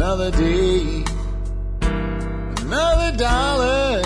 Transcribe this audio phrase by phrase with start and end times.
[0.00, 1.04] another day,
[1.82, 4.02] another dollar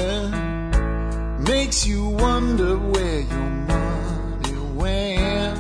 [1.38, 5.56] makes you wonder where your money went.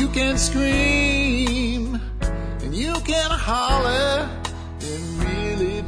[0.00, 2.00] You can scream
[2.62, 4.26] and you can holler.
[5.18, 5.82] Really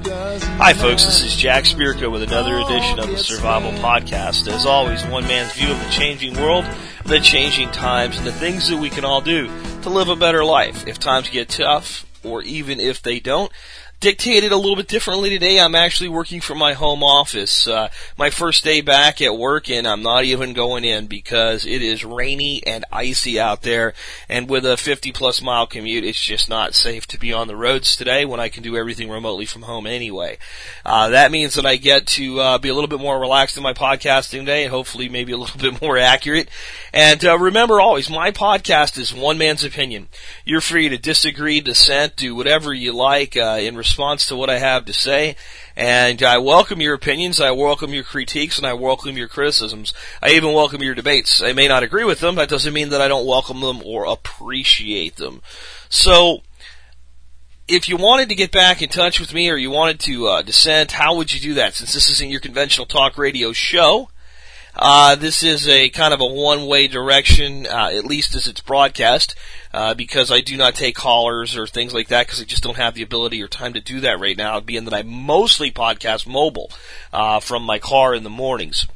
[0.58, 1.06] Hi, folks.
[1.06, 4.46] This is Jack Spirko with another edition of the Survival Podcast.
[4.46, 6.66] As always, one man's view of the changing world,
[7.06, 9.46] the changing times, and the things that we can all do
[9.80, 10.86] to live a better life.
[10.86, 13.52] If times get tough, or even if they don't,
[14.00, 15.58] dictated a little bit differently today.
[15.58, 17.66] I'm actually working from my home office.
[17.66, 21.82] Uh, my first day back at work, and I'm not even going in because it
[21.82, 23.94] is rainy and icy out there.
[24.28, 27.56] And with a 50 plus mile commute, it's just not safe to be on the
[27.56, 30.38] roads today when I can do everything remotely from home anyway.
[30.84, 33.64] Uh, that means that I get to uh, be a little bit more relaxed in
[33.64, 36.48] my podcasting day, and hopefully maybe a little bit more accurate.
[36.92, 40.08] And uh, remember always, my podcast is one man's opinion.
[40.44, 44.58] You're free to disagree, dissent, do whatever you like uh, in response to what I
[44.58, 45.36] have to say.
[45.76, 49.92] And I welcome your opinions, I welcome your critiques, and I welcome your criticisms.
[50.22, 51.42] I even welcome your debates.
[51.42, 54.04] I may not agree with them, that doesn't mean that I don't welcome them or
[54.04, 55.42] appreciate them.
[55.88, 56.42] So,
[57.68, 60.42] if you wanted to get back in touch with me or you wanted to uh,
[60.42, 61.74] dissent, how would you do that?
[61.74, 64.08] Since this isn't your conventional talk radio show,
[64.74, 69.34] uh, this is a kind of a one-way direction, uh, at least as it's broadcast,
[69.72, 72.76] uh, because I do not take callers or things like that because I just don't
[72.76, 76.26] have the ability or time to do that right now, being that I mostly podcast
[76.26, 76.70] mobile
[77.12, 78.86] uh, from my car in the mornings.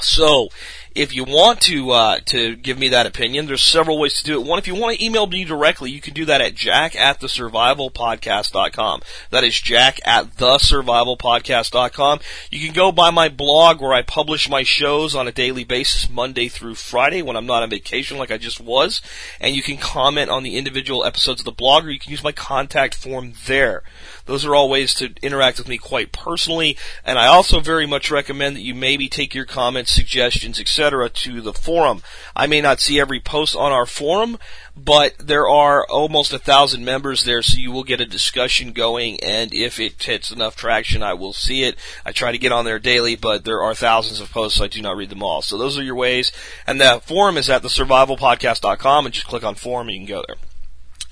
[0.00, 0.50] So,
[0.96, 4.40] if you want to uh, to give me that opinion, there's several ways to do
[4.40, 4.46] it.
[4.46, 7.20] One, if you want to email me directly, you can do that at jack at
[7.20, 9.02] the survivalpodcast.com.
[9.30, 12.20] That is jack at the survivalpodcast.com.
[12.50, 16.08] You can go by my blog where I publish my shows on a daily basis,
[16.08, 19.02] Monday through Friday, when I'm not on vacation like I just was.
[19.38, 22.24] And you can comment on the individual episodes of the blog, or you can use
[22.24, 23.82] my contact form there.
[24.24, 28.10] Those are all ways to interact with me quite personally, and I also very much
[28.10, 30.85] recommend that you maybe take your comments, suggestions, etc.
[30.90, 32.02] to the forum.
[32.34, 34.38] I may not see every post on our forum,
[34.76, 39.18] but there are almost a thousand members there, so you will get a discussion going,
[39.20, 41.76] and if it hits enough traction, I will see it.
[42.04, 44.68] I try to get on there daily, but there are thousands of posts, so I
[44.68, 45.42] do not read them all.
[45.42, 46.32] So those are your ways,
[46.66, 50.24] and the forum is at thesurvivalpodcast.com, and just click on forum and you can go
[50.26, 50.36] there.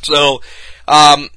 [0.02, 0.42] So,
[0.86, 1.30] um,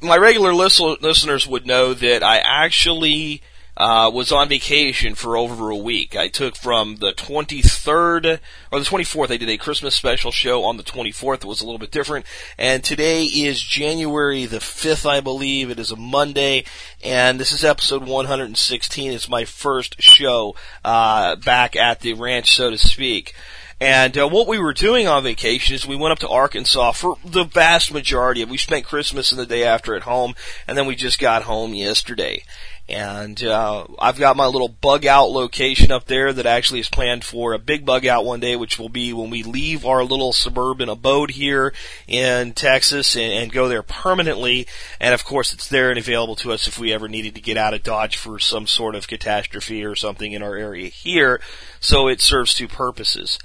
[0.00, 3.42] my regular listen- listeners would know that I actually
[3.78, 6.16] uh, was on vacation for over a week.
[6.16, 8.40] I took from the 23rd
[8.72, 9.30] or the 24th.
[9.30, 11.36] I did a Christmas special show on the 24th.
[11.36, 12.26] It was a little bit different.
[12.58, 15.70] And today is January the 5th, I believe.
[15.70, 16.64] It is a Monday,
[17.04, 19.12] and this is episode 116.
[19.12, 23.32] It's my first show uh, back at the ranch, so to speak.
[23.80, 27.16] And uh, what we were doing on vacation is we went up to Arkansas for
[27.24, 28.50] the vast majority of.
[28.50, 30.34] We spent Christmas and the day after at home,
[30.66, 32.42] and then we just got home yesterday.
[32.88, 37.22] And uh, I've got my little bug out location up there that actually is planned
[37.22, 40.32] for a big bug out one day, which will be when we leave our little
[40.32, 41.74] suburban abode here
[42.06, 44.66] in Texas and, and go there permanently.
[44.98, 47.58] And of course, it's there and available to us if we ever needed to get
[47.58, 51.42] out of Dodge for some sort of catastrophe or something in our area here.
[51.80, 53.38] So it serves two purposes.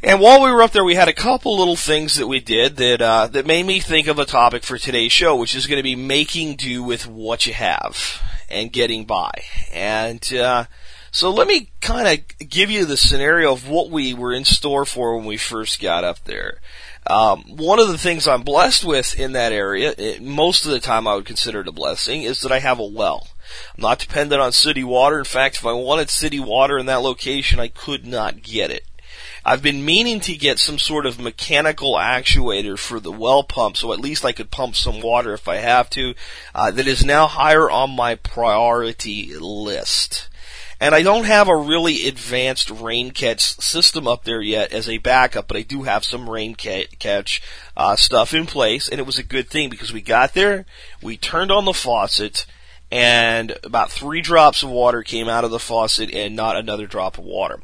[0.00, 2.76] And while we were up there, we had a couple little things that we did
[2.76, 5.78] that uh, that made me think of a topic for today's show, which is going
[5.78, 9.30] to be making do with what you have and getting by.
[9.72, 10.64] And uh,
[11.10, 14.84] so let me kind of give you the scenario of what we were in store
[14.84, 16.58] for when we first got up there.
[17.06, 20.80] Um, one of the things I'm blessed with in that area, it, most of the
[20.80, 23.28] time I would consider it a blessing, is that I have a well.
[23.76, 25.18] I'm not dependent on city water.
[25.18, 28.84] In fact, if I wanted city water in that location, I could not get it.
[29.46, 33.92] I've been meaning to get some sort of mechanical actuator for the well pump, so
[33.92, 36.14] at least I could pump some water if I have to.
[36.54, 40.28] Uh, that is now higher on my priority list.
[40.80, 44.98] And I don't have a really advanced rain catch system up there yet as a
[44.98, 47.42] backup, but I do have some rain ca- catch
[47.76, 50.66] uh, stuff in place, and it was a good thing because we got there,
[51.02, 52.46] we turned on the faucet,
[52.94, 57.18] and about three drops of water came out of the faucet and not another drop
[57.18, 57.58] of water.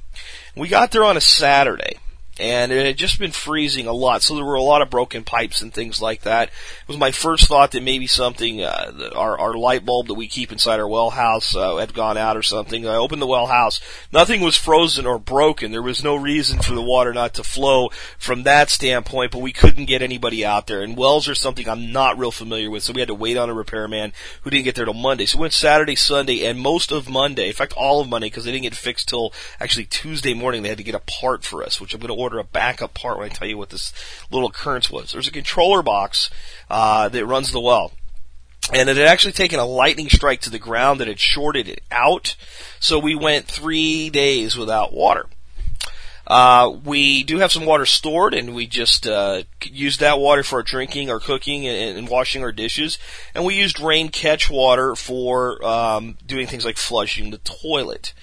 [0.56, 1.98] We got there on a Saturday,
[2.40, 5.24] and it had just been freezing a lot, so there were a lot of broken
[5.24, 6.48] pipes and things like that.
[6.48, 10.26] It was my first thought that maybe something, uh, our, our light bulb that we
[10.26, 12.86] keep inside our well house, uh, had gone out or something.
[12.86, 13.80] I opened the well house.
[14.12, 15.70] Nothing was frozen or broken.
[15.70, 19.52] There was no reason for the water not to flow from that standpoint, but we
[19.52, 20.82] couldn't get anybody out there.
[20.82, 23.50] And wells are something I'm not real familiar with, so we had to wait on
[23.50, 25.26] a repairman who didn't get there till Monday.
[25.26, 28.44] So we went Saturday, Sunday, and most of Monday, in fact all of Monday, because
[28.44, 30.62] they didn't get fixed till actually Tuesday morning.
[30.62, 32.94] They had to get a part for us, which I'm going to order a backup
[32.94, 33.92] part when I tell you what this
[34.30, 35.12] little occurrence was.
[35.12, 36.30] There's a controller box
[36.68, 37.92] uh, that runs the well.
[38.72, 41.82] and it had actually taken a lightning strike to the ground that had shorted it
[41.90, 42.36] out.
[42.78, 45.26] So we went three days without water.
[46.30, 50.56] Uh, we do have some water stored, and we just uh, use that water for
[50.56, 53.00] our drinking, our cooking, and, and, washing our dishes.
[53.34, 58.14] And we used rain catch water for um, doing things like flushing the toilet.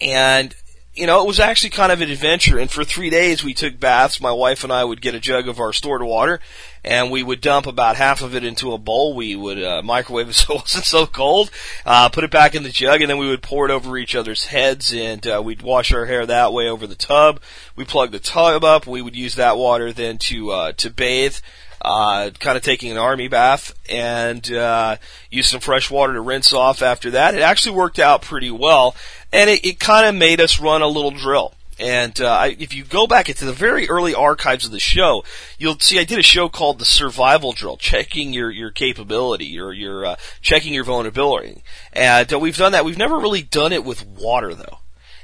[0.00, 0.54] And
[0.94, 2.58] you know, it was actually kind of an adventure.
[2.58, 4.20] And for three days, we took baths.
[4.20, 6.40] My wife and I would get a jug of our stored water,
[6.84, 9.14] and we would dump about half of it into a bowl.
[9.14, 11.50] We would uh, microwave it so it wasn't so cold,
[11.86, 14.16] uh, put it back in the jug, and then we would pour it over each
[14.16, 17.40] other's heads, and uh, we'd wash our hair that way over the tub.
[17.76, 18.86] We plugged the tub up.
[18.86, 21.36] We would use that water then to uh, to bathe.
[21.82, 24.96] Uh, kind of taking an army bath and uh,
[25.30, 27.34] use some fresh water to rinse off after that.
[27.34, 28.94] It actually worked out pretty well,
[29.32, 31.54] and it, it kind of made us run a little drill.
[31.78, 35.24] And uh, if you go back into the very early archives of the show,
[35.58, 39.72] you'll see I did a show called the Survival Drill, checking your your capability, your
[39.72, 41.62] your uh, checking your vulnerability.
[41.94, 42.84] And uh, we've done that.
[42.84, 44.80] We've never really done it with water though.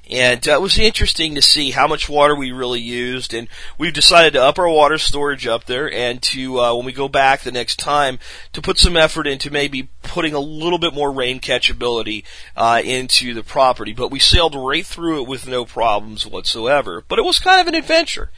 [0.08, 3.92] And uh, it was interesting to see how much water we really used, and we've
[3.92, 7.40] decided to up our water storage up there, and to uh, when we go back
[7.40, 8.20] the next time,
[8.52, 12.22] to put some effort into maybe putting a little bit more rain catchability
[12.56, 13.92] uh, into the property.
[13.92, 17.02] But we sailed right through it with no problems whatsoever.
[17.08, 18.30] But it was kind of an adventure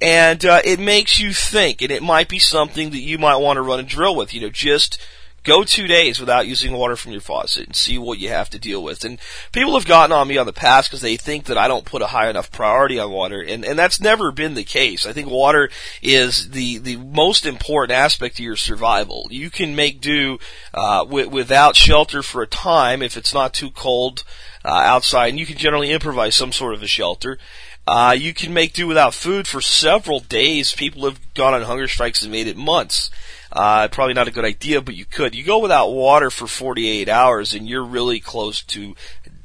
[0.00, 3.56] and uh, it makes you think, and it might be something that you might want
[3.56, 4.32] to run a drill with.
[4.32, 4.98] You know, just
[5.44, 8.58] Go two days without using water from your faucet and see what you have to
[8.58, 9.04] deal with.
[9.04, 9.18] And
[9.52, 12.02] people have gotten on me on the past because they think that I don't put
[12.02, 15.06] a high enough priority on water, and, and that's never been the case.
[15.06, 15.70] I think water
[16.02, 19.26] is the, the most important aspect of your survival.
[19.30, 20.38] You can make do
[20.74, 24.24] uh, w- without shelter for a time if it's not too cold
[24.64, 27.38] uh, outside, and you can generally improvise some sort of a shelter.
[27.86, 30.74] Uh, you can make do without food for several days.
[30.74, 33.10] People have gone on hunger strikes and made it months.
[33.52, 35.34] Uh, probably not a good idea, but you could.
[35.34, 38.94] You go without water for 48 hours and you're really close to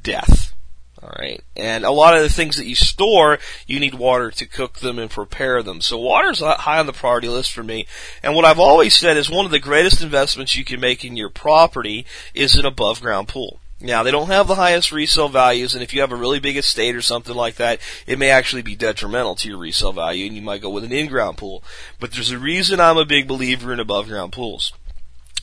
[0.01, 0.53] death.
[1.01, 1.43] Alright.
[1.55, 4.97] And a lot of the things that you store, you need water to cook them
[4.97, 5.81] and prepare them.
[5.81, 7.87] So water's high on the priority list for me.
[8.21, 11.17] And what I've always said is one of the greatest investments you can make in
[11.17, 13.59] your property is an above ground pool.
[13.83, 16.55] Now, they don't have the highest resale values, and if you have a really big
[16.55, 20.33] estate or something like that, it may actually be detrimental to your resale value, and
[20.33, 21.65] you might go with an in-ground pool.
[21.99, 24.71] But there's a reason I'm a big believer in above-ground pools.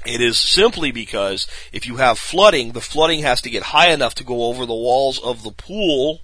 [0.06, 4.14] It is simply because if you have flooding, the flooding has to get high enough
[4.14, 6.20] to go over the walls of the pool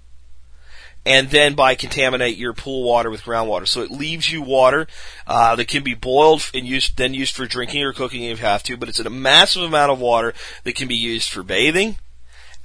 [1.04, 3.68] and then by contaminate your pool water with groundwater.
[3.68, 4.88] So it leaves you water
[5.26, 8.46] uh, that can be boiled and used then used for drinking or cooking if you
[8.46, 10.32] have to, but it's a massive amount of water
[10.64, 11.98] that can be used for bathing,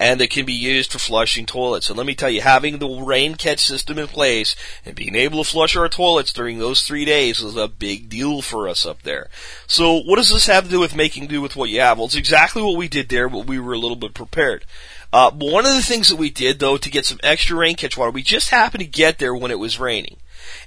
[0.02, 1.88] and that can be used for flushing toilets.
[1.88, 5.44] And let me tell you, having the rain catch system in place and being able
[5.44, 9.04] to flush our toilets during those three days was a big deal for us up
[9.04, 9.30] there.
[9.68, 12.00] So what does this have to do with making do with what you have?
[12.00, 14.66] Well, it's exactly what we did there, but we were a little bit prepared.
[15.14, 17.96] Uh, one of the things that we did though to get some extra rain catch
[17.96, 20.18] water, we just happened to get there when it was raining.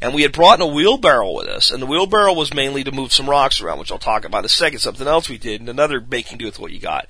[0.00, 2.92] And we had brought in a wheelbarrow with us, and the wheelbarrow was mainly to
[2.92, 4.78] move some rocks around, which I'll talk about in a second.
[4.78, 7.06] Something else we did, and another making do with what you got.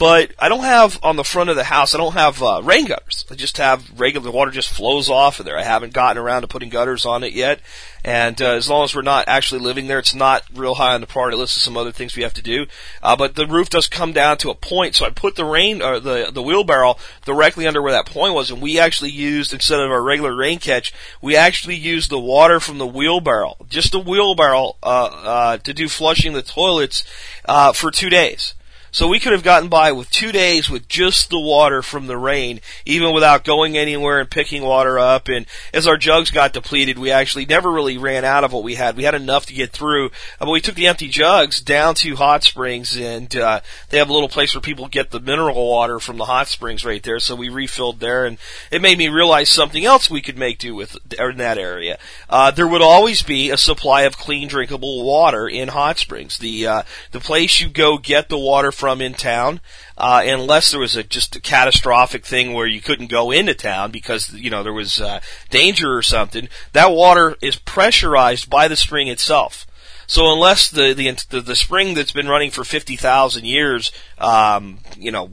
[0.00, 1.94] But I don't have on the front of the house.
[1.94, 3.26] I don't have uh, rain gutters.
[3.30, 5.58] I just have regular The water just flows off of there.
[5.58, 7.60] I haven't gotten around to putting gutters on it yet.
[8.02, 11.02] And uh, as long as we're not actually living there, it's not real high on
[11.02, 12.64] the priority list of some other things we have to do.
[13.02, 15.82] Uh, but the roof does come down to a point, so I put the rain
[15.82, 16.96] or the the wheelbarrow
[17.26, 20.60] directly under where that point was, and we actually used instead of our regular rain
[20.60, 25.74] catch, we actually used the water from the wheelbarrow, just the wheelbarrow, uh, uh, to
[25.74, 27.04] do flushing the toilets
[27.44, 28.54] uh, for two days.
[28.92, 32.16] So we could have gotten by with two days with just the water from the
[32.16, 35.28] rain, even without going anywhere and picking water up.
[35.28, 38.74] And as our jugs got depleted, we actually never really ran out of what we
[38.74, 38.96] had.
[38.96, 42.16] We had enough to get through, uh, but we took the empty jugs down to
[42.16, 46.00] hot springs, and uh, they have a little place where people get the mineral water
[46.00, 47.20] from the hot springs right there.
[47.20, 48.38] So we refilled there, and
[48.70, 51.98] it made me realize something else we could make do with in that area.
[52.28, 56.38] Uh, there would always be a supply of clean, drinkable water in hot springs.
[56.38, 56.82] The uh,
[57.12, 59.60] the place you go get the water from in town,
[59.98, 63.90] uh, unless there was a just a catastrophic thing where you couldn't go into town
[63.90, 65.20] because you know there was uh,
[65.50, 66.48] danger or something.
[66.72, 69.66] That water is pressurized by the spring itself.
[70.06, 75.12] So unless the the the, spring that's been running for fifty thousand years, um, you
[75.12, 75.30] know,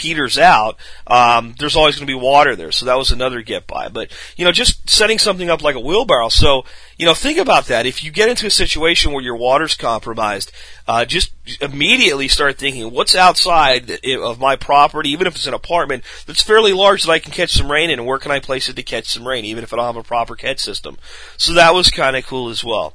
[0.00, 2.72] peters out, um, there's always going to be water there.
[2.72, 3.88] So that was another get by.
[3.88, 6.30] But, you know, just setting something up like a wheelbarrow.
[6.30, 6.64] So,
[6.96, 7.84] you know, think about that.
[7.84, 10.52] If you get into a situation where your water's compromised,
[10.88, 16.02] uh, just immediately start thinking, what's outside of my property, even if it's an apartment
[16.24, 18.70] that's fairly large that I can catch some rain in, and where can I place
[18.70, 20.96] it to catch some rain, even if I don't have a proper catch system?
[21.36, 22.94] So that was kind of cool as well.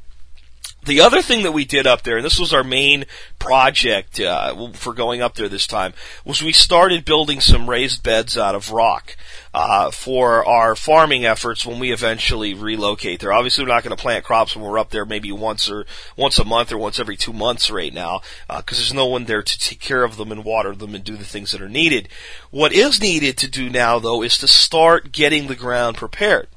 [0.86, 3.06] The other thing that we did up there, and this was our main
[3.40, 8.38] project uh, for going up there this time, was we started building some raised beds
[8.38, 9.18] out of rock
[9.52, 13.34] uh, for our farming efforts when we eventually relocate there.
[13.34, 16.38] Obviously, we're not going to plant crops when we're up there, maybe once or once
[16.38, 19.42] a month or once every two months right now, because uh, there's no one there
[19.42, 22.08] to take care of them and water them and do the things that are needed.
[22.52, 26.48] What is needed to do now, though, is to start getting the ground prepared.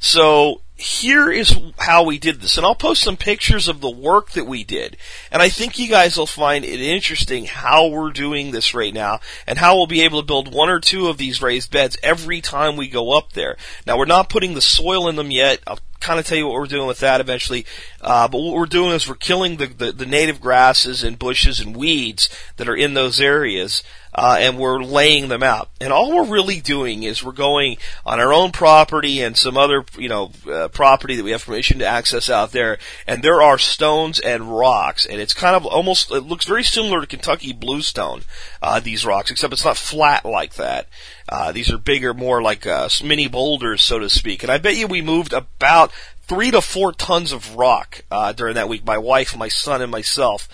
[0.00, 2.56] So here is how we did this.
[2.56, 4.96] And I'll post some pictures of the work that we did.
[5.30, 9.20] And I think you guys will find it interesting how we're doing this right now
[9.46, 12.40] and how we'll be able to build one or two of these raised beds every
[12.40, 13.56] time we go up there.
[13.86, 15.60] Now we're not putting the soil in them yet.
[15.68, 17.64] I'll kind of tell you what we're doing with that eventually.
[18.00, 21.60] Uh, but what we're doing is we're killing the, the, the native grasses and bushes
[21.60, 23.82] and weeds that are in those areas
[24.14, 25.70] uh, and we're laying them out.
[25.80, 29.84] And all we're really doing is we're going on our own property and some other,
[29.96, 32.78] you know, uh, property that we have permission to access out there.
[33.06, 37.00] And there are stones and rocks, and it's kind of almost, it looks very similar
[37.00, 38.22] to Kentucky bluestone,
[38.60, 40.88] uh, these rocks, except it's not flat like that.
[41.28, 44.42] Uh, these are bigger, more like uh, mini boulders, so to speak.
[44.42, 45.91] And I bet you we moved about
[46.22, 48.86] three to four tons of rock uh, during that week.
[48.86, 50.48] My wife, my son, and myself.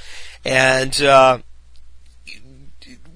[0.44, 1.38] And uh,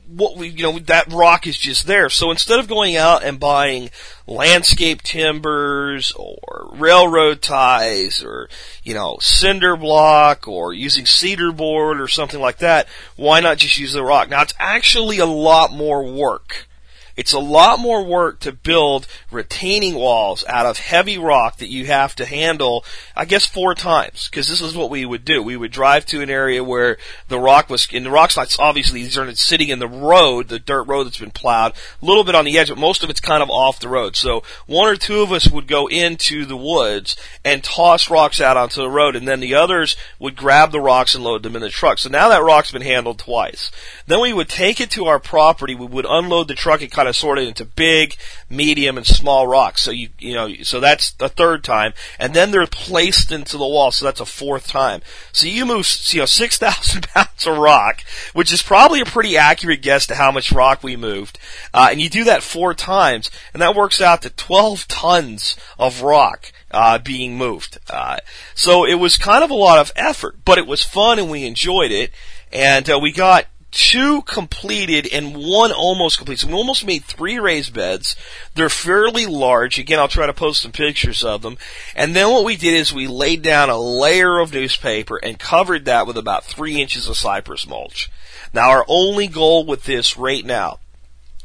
[0.07, 2.11] what we, you know, that rock is just there.
[2.11, 3.91] So instead of going out and buying
[4.27, 8.49] landscape timbers or railroad ties or,
[8.83, 13.79] you know, cinder block or using cedar board or something like that, why not just
[13.79, 14.29] use the rock?
[14.29, 16.69] Now it's actually a lot more work
[17.17, 21.87] it's a lot more work to build retaining walls out of heavy rock that you
[21.87, 22.85] have to handle,
[23.17, 24.29] I guess, four times.
[24.29, 25.43] Because this is what we would do.
[25.43, 26.97] We would drive to an area where
[27.29, 30.59] the rock was, and the rock's not obviously these are sitting in the road, the
[30.59, 33.21] dirt road that's been plowed, a little bit on the edge, but most of it's
[33.21, 34.17] kind of off the road.
[34.17, 38.57] So one or two of us would go into the woods and toss rocks out
[38.57, 41.63] onto the road, and then the others would grab the rocks and load them in
[41.63, 41.99] the truck.
[41.99, 43.71] So now that rock's been handled twice.
[44.07, 47.02] Then we would take it to our property, we would unload the truck and kind
[47.07, 48.17] of sorted into big,
[48.49, 49.83] medium, and small rocks.
[49.83, 53.67] So you you know so that's the third time, and then they're placed into the
[53.67, 53.91] wall.
[53.91, 55.03] So that's a fourth time.
[55.33, 59.37] So you move you know six thousand pounds of rock, which is probably a pretty
[59.37, 61.39] accurate guess to how much rock we moved,
[61.73, 66.03] uh, and you do that four times, and that works out to twelve tons of
[66.03, 66.53] rock.
[66.75, 67.77] Uh, being moved.
[67.91, 68.17] Uh,
[68.55, 71.45] so it was kind of a lot of effort, but it was fun and we
[71.45, 72.11] enjoyed it.
[72.51, 76.39] And uh, we got two completed and one almost complete.
[76.39, 78.15] So we almost made three raised beds.
[78.55, 79.79] They're fairly large.
[79.79, 81.57] Again, I'll try to post some pictures of them.
[81.97, 85.87] And then what we did is we laid down a layer of newspaper and covered
[85.87, 88.11] that with about three inches of cypress mulch.
[88.53, 90.79] Now our only goal with this right now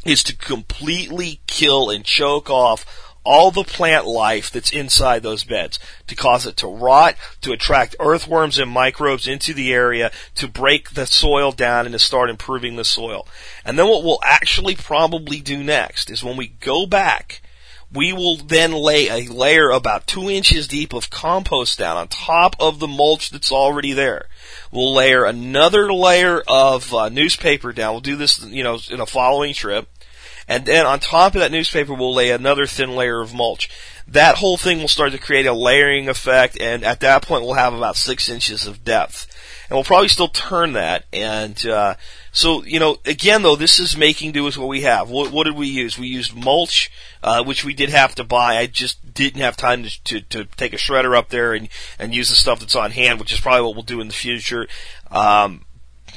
[0.06, 5.78] is to completely kill and choke off all the plant life that's inside those beds
[6.08, 10.92] to cause it to rot, to attract earthworms and microbes into the area, to break
[10.92, 13.28] the soil down and to start improving the soil.
[13.66, 17.42] And then what we'll actually probably do next is when we go back,
[17.92, 22.56] we will then lay a layer about two inches deep of compost down on top
[22.60, 24.28] of the mulch that's already there.
[24.72, 27.94] We'll layer another layer of uh, newspaper down.
[27.94, 29.90] We'll do this, you know, in a following trip.
[30.48, 33.70] And then on top of that newspaper, we'll lay another thin layer of mulch.
[34.08, 37.56] That whole thing will start to create a layering effect, and at that point, we'll
[37.56, 39.28] have about six inches of depth.
[39.70, 41.04] And we'll probably still turn that.
[41.12, 41.96] And uh,
[42.32, 45.10] so, you know, again, though, this is making do with what we have.
[45.10, 46.00] What, what did we use?
[46.00, 46.90] We used mulch,
[47.22, 48.58] uh, which we did have to buy.
[48.58, 51.68] I just didn't have time to, to, to take a shredder up there and,
[52.00, 54.14] and use the stuff that's on hand, which is probably what we'll do in the
[54.14, 54.70] future.
[55.12, 55.66] Um,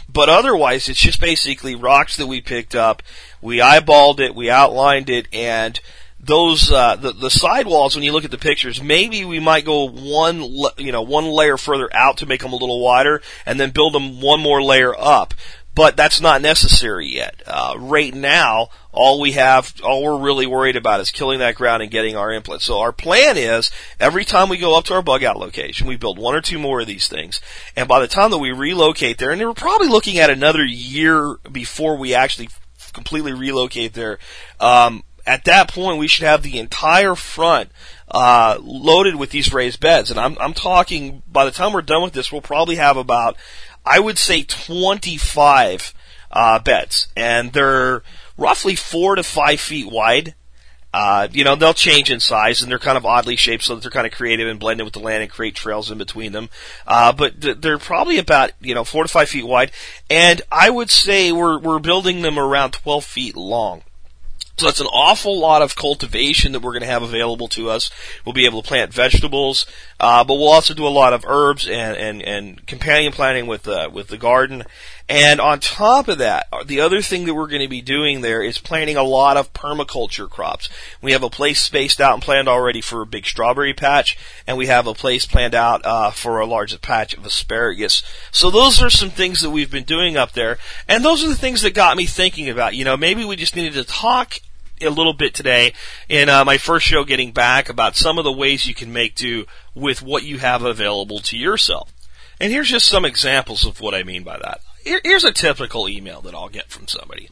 [0.09, 3.03] but otherwise, it's just basically rocks that we picked up.
[3.41, 5.79] We eyeballed it, we outlined it, and
[6.19, 7.95] those uh, the the sidewalls.
[7.95, 10.43] When you look at the pictures, maybe we might go one
[10.77, 13.95] you know one layer further out to make them a little wider, and then build
[13.95, 15.35] them one more layer up
[15.75, 17.43] but that's not necessary yet.
[17.47, 21.83] Uh, right now, all we have, all we're really worried about is killing that ground
[21.83, 22.61] and getting our input.
[22.61, 23.71] So our plan is
[24.01, 26.59] every time we go up to our bug out location, we build one or two
[26.59, 27.41] more of these things.
[27.77, 31.37] And by the time that we relocate there, and we're probably looking at another year
[31.51, 32.49] before we actually
[32.93, 34.19] completely relocate there,
[34.59, 37.71] um, at that point we should have the entire front
[38.11, 40.11] uh, loaded with these raised beds.
[40.11, 43.37] And I'm, I'm talking by the time we're done with this, we'll probably have about
[43.85, 45.95] I would say 25
[46.33, 48.03] uh, beds, and they're
[48.37, 50.35] roughly four to five feet wide.
[50.93, 53.83] Uh, you know, they'll change in size and they're kind of oddly shaped so that
[53.83, 56.49] they're kind of creative and blended with the land and create trails in between them.
[56.87, 59.71] Uh, but th- they're probably about, you know, four to five feet wide.
[60.09, 63.83] And I would say we're, we're building them around 12 feet long.
[64.61, 67.91] So that's an awful lot of cultivation that we're going to have available to us.
[68.27, 69.65] We'll be able to plant vegetables,
[69.99, 73.67] uh, but we'll also do a lot of herbs and and, and companion planting with
[73.67, 74.65] uh, with the garden.
[75.11, 78.45] And on top of that, the other thing that we're going to be doing there
[78.45, 80.69] is planting a lot of permaculture crops.
[81.03, 84.57] We have a place spaced out and planned already for a big strawberry patch, and
[84.57, 88.05] we have a place planned out uh, for a large patch of asparagus.
[88.31, 91.35] So those are some things that we've been doing up there, and those are the
[91.35, 92.77] things that got me thinking about.
[92.77, 94.39] You know, maybe we just needed to talk
[94.81, 95.73] a little bit today
[96.09, 99.17] in uh, my first show getting back about some of the ways you can make
[99.17, 101.93] do with what you have available to yourself.
[102.39, 104.61] And here's just some examples of what I mean by that.
[104.91, 107.29] Here, here's a typical email that I'll get from somebody.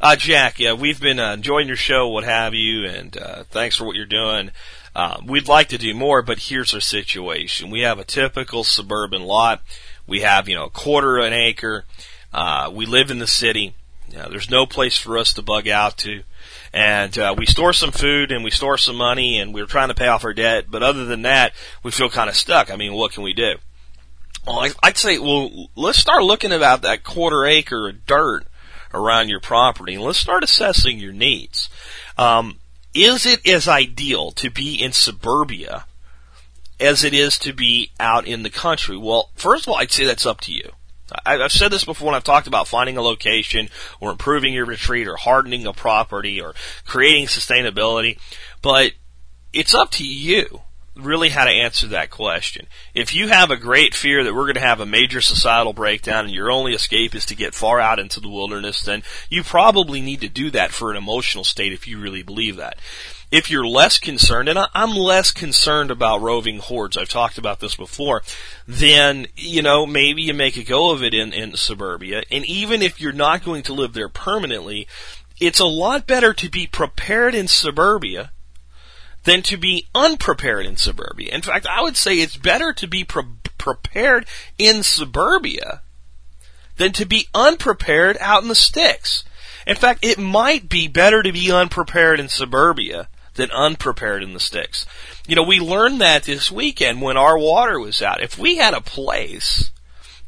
[0.00, 3.76] Uh, Jack, yeah, we've been uh, enjoying your show, what have you, and uh, thanks
[3.76, 4.50] for what you're doing.
[4.96, 7.68] Uh, we'd like to do more, but here's our situation.
[7.68, 9.60] We have a typical suburban lot.
[10.06, 11.84] We have, you know, a quarter of an acre.
[12.32, 13.74] Uh, we live in the city.
[14.08, 16.22] there's no place for us to bug out to
[16.72, 19.94] and uh, we store some food and we store some money and we're trying to
[19.94, 20.70] pay off our debt.
[20.70, 21.52] But other than that,
[21.82, 22.70] we feel kind of stuck.
[22.70, 23.56] I mean, what can we do?
[24.46, 28.44] Well, I'd say, well, let's start looking about that quarter acre of dirt
[28.92, 31.68] around your property and let's start assessing your needs.
[32.18, 32.58] Um,
[32.92, 35.86] is it as ideal to be in suburbia
[36.80, 38.96] as it is to be out in the country?
[38.96, 40.72] Well, first of all, I'd say that's up to you.
[41.24, 43.68] I've said this before when I've talked about finding a location
[44.00, 46.54] or improving your retreat or hardening a property or
[46.86, 48.18] creating sustainability,
[48.62, 48.92] but
[49.52, 50.62] it's up to you
[50.94, 52.66] really how to answer that question.
[52.94, 56.26] If you have a great fear that we're going to have a major societal breakdown
[56.26, 60.00] and your only escape is to get far out into the wilderness, then you probably
[60.00, 62.78] need to do that for an emotional state if you really believe that
[63.32, 67.74] if you're less concerned, and I'm less concerned about roving hordes, I've talked about this
[67.74, 68.22] before,
[68.68, 72.24] then, you know, maybe you make a go of it in, in suburbia.
[72.30, 74.86] And even if you're not going to live there permanently,
[75.40, 78.32] it's a lot better to be prepared in suburbia
[79.24, 81.32] than to be unprepared in suburbia.
[81.32, 83.24] In fact, I would say it's better to be pre-
[83.58, 84.26] prepared
[84.58, 85.82] in suburbia
[86.76, 89.24] than to be unprepared out in the sticks.
[89.66, 94.40] In fact, it might be better to be unprepared in suburbia than unprepared in the
[94.40, 94.84] sticks.
[95.26, 98.22] You know, we learned that this weekend when our water was out.
[98.22, 99.70] If we had a place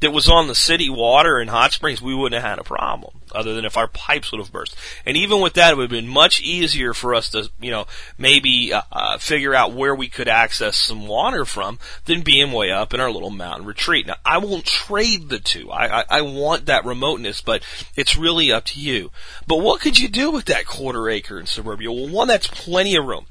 [0.00, 3.20] that was on the city water in Hot Springs, we wouldn't have had a problem,
[3.34, 4.76] other than if our pipes would have burst.
[5.04, 7.86] And even with that, it would have been much easier for us to, you know,
[8.18, 12.70] maybe uh, uh, figure out where we could access some water from than being way
[12.70, 14.06] up in our little mountain retreat.
[14.06, 15.70] Now, I won't trade the two.
[15.70, 17.62] I, I, I want that remoteness, but
[17.96, 19.10] it's really up to you.
[19.46, 21.90] But what could you do with that quarter acre in suburbia?
[21.90, 23.26] Well, one, that's plenty of room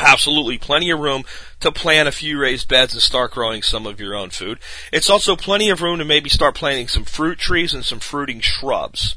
[0.00, 1.24] absolutely plenty of room
[1.60, 4.58] to plant a few raised beds and start growing some of your own food.
[4.92, 8.40] It's also plenty of room to maybe start planting some fruit trees and some fruiting
[8.40, 9.16] shrubs.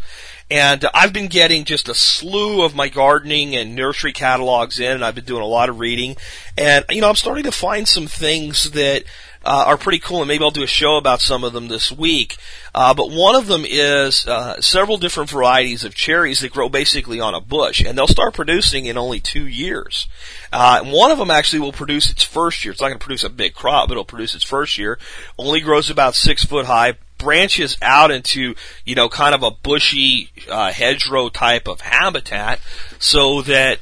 [0.49, 5.03] And I've been getting just a slew of my gardening and nursery catalogs in, and
[5.03, 6.15] I've been doing a lot of reading.
[6.57, 9.03] And, you know, I'm starting to find some things that
[9.47, 11.89] uh, are pretty cool, and maybe I'll do a show about some of them this
[11.89, 12.35] week.
[12.75, 17.21] Uh, but one of them is uh, several different varieties of cherries that grow basically
[17.21, 20.07] on a bush, and they'll start producing in only two years.
[20.51, 22.73] Uh, one of them actually will produce its first year.
[22.73, 24.99] It's not going to produce a big crop, but it'll produce its first year.
[25.39, 30.29] Only grows about six foot high, branches out into, you know, kind of a bushy,
[30.51, 32.59] uh, hedgerow type of habitat
[32.99, 33.79] so that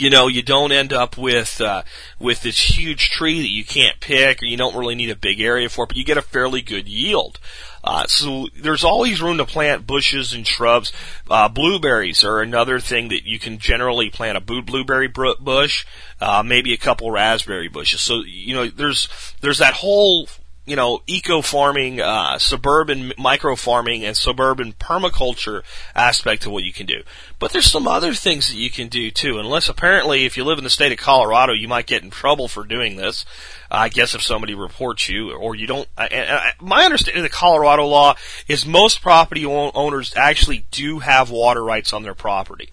[0.00, 1.82] you know, you don't end up with uh,
[2.18, 5.40] with this huge tree that you can't pick, or you don't really need a big
[5.40, 7.38] area for, it, but you get a fairly good yield.
[7.82, 10.92] Uh, so there's always room to plant bushes and shrubs.
[11.30, 15.86] Uh, blueberries are another thing that you can generally plant a blueberry bush,
[16.20, 18.00] uh, maybe a couple raspberry bushes.
[18.00, 19.08] So you know, there's
[19.40, 20.28] there's that whole
[20.70, 25.62] you know, eco farming, uh, suburban micro farming, and suburban permaculture
[25.96, 27.02] aspect to what you can do.
[27.40, 29.40] But there's some other things that you can do too.
[29.40, 32.46] Unless apparently, if you live in the state of Colorado, you might get in trouble
[32.46, 33.24] for doing this.
[33.68, 35.88] I guess if somebody reports you, or you don't.
[35.98, 38.14] I, I, my understanding of the Colorado law
[38.46, 42.70] is most property owners actually do have water rights on their property.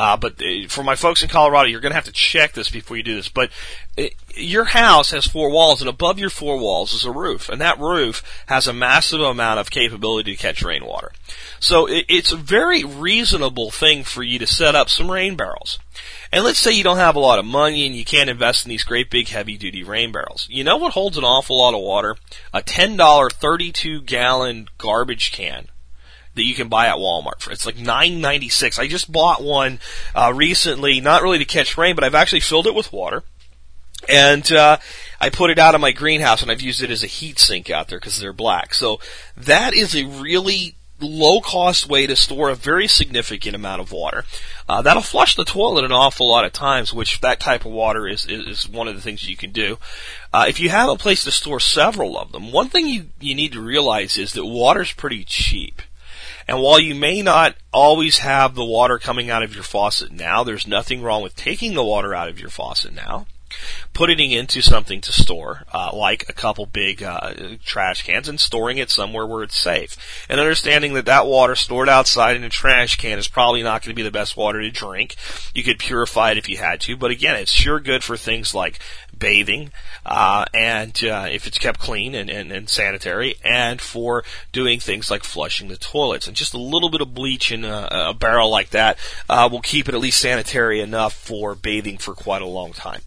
[0.00, 2.70] Uh, but uh, for my folks in Colorado, you're going to have to check this
[2.70, 3.28] before you do this.
[3.28, 3.50] But
[3.98, 7.50] it, uh, your house has four walls, and above your four walls is a roof,
[7.50, 11.12] and that roof has a massive amount of capability to catch rainwater.
[11.58, 15.78] So it, it's a very reasonable thing for you to set up some rain barrels.
[16.32, 18.70] And let's say you don't have a lot of money and you can't invest in
[18.70, 20.46] these great big heavy duty rain barrels.
[20.48, 22.16] You know what holds an awful lot of water?
[22.54, 25.68] A $10 32 gallon garbage can
[26.40, 27.40] that you can buy at Walmart.
[27.40, 28.78] For, it's like nine ninety six.
[28.78, 29.78] I just bought one
[30.14, 33.22] uh, recently, not really to catch rain, but I've actually filled it with water.
[34.08, 34.78] And uh,
[35.20, 37.68] I put it out of my greenhouse, and I've used it as a heat sink
[37.68, 38.72] out there because they're black.
[38.72, 39.00] So
[39.36, 44.24] that is a really low cost way to store a very significant amount of water.
[44.66, 48.08] Uh, that'll flush the toilet an awful lot of times, which that type of water
[48.08, 49.78] is, is, one of the things you can do.
[50.32, 53.34] Uh, if you have a place to store several of them, one thing you, you
[53.34, 55.82] need to realize is that water's pretty cheap.
[56.50, 60.42] And while you may not always have the water coming out of your faucet now,
[60.42, 63.26] there's nothing wrong with taking the water out of your faucet now
[63.92, 67.34] putting it into something to store, uh, like a couple big uh,
[67.64, 69.96] trash cans, and storing it somewhere where it's safe.
[70.28, 73.94] And understanding that that water stored outside in a trash can is probably not going
[73.94, 75.16] to be the best water to drink.
[75.54, 78.54] You could purify it if you had to, but again, it's sure good for things
[78.54, 78.78] like
[79.20, 79.70] bathing,
[80.04, 85.10] uh, and uh, if it's kept clean and, and, and, sanitary, and for doing things
[85.10, 86.26] like flushing the toilets.
[86.26, 89.60] And just a little bit of bleach in a, a barrel like that uh, will
[89.60, 93.02] keep it at least sanitary enough for bathing for quite a long time.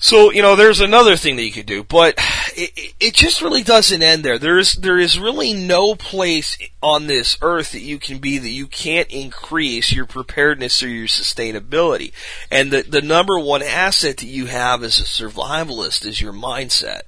[0.00, 2.14] So, you know, there's another thing that you could do, but
[2.54, 4.38] it, it just really doesn't end there.
[4.38, 8.68] There's, there is really no place on this earth that you can be that you
[8.68, 12.12] can't increase your preparedness or your sustainability.
[12.48, 17.02] And the, the number one asset that you have as a survivalist is your mindset.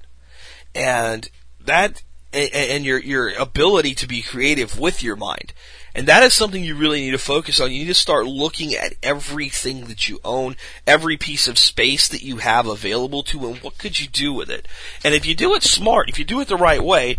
[0.75, 1.29] And
[1.61, 5.53] that, and your, your ability to be creative with your mind.
[5.93, 7.71] And that is something you really need to focus on.
[7.71, 10.55] You need to start looking at everything that you own,
[10.87, 14.49] every piece of space that you have available to, and what could you do with
[14.49, 14.67] it.
[15.03, 17.17] And if you do it smart, if you do it the right way,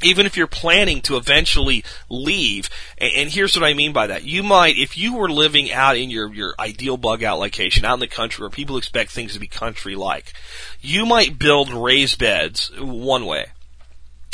[0.00, 4.22] even if you're planning to eventually leave, and, here's what I mean by that.
[4.24, 7.94] You might, if you were living out in your, your ideal bug out location, out
[7.94, 10.32] in the country where people expect things to be country like,
[10.80, 13.46] you might build raised beds one way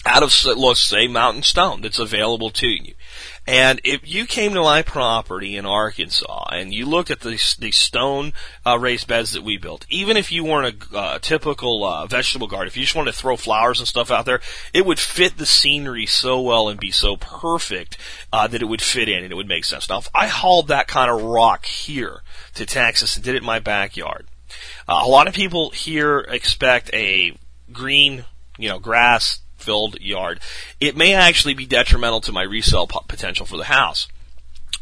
[0.06, 2.94] out of, let's say, mountain stone that's available to you.
[3.46, 7.76] And if you came to my property in Arkansas and you looked at the, these
[7.76, 8.32] stone
[8.64, 12.46] uh, raised beds that we built, even if you weren't a uh, typical uh, vegetable
[12.46, 14.40] garden, if you just wanted to throw flowers and stuff out there,
[14.72, 17.98] it would fit the scenery so well and be so perfect
[18.32, 19.88] uh, that it would fit in and it would make sense.
[19.88, 22.22] Now, if I hauled that kind of rock here
[22.54, 24.26] to Texas and did it in my backyard,
[24.88, 27.36] uh, a lot of people here expect a
[27.72, 28.24] green,
[28.58, 30.40] you know, grass filled yard,
[30.80, 34.08] it may actually be detrimental to my resale potential for the house.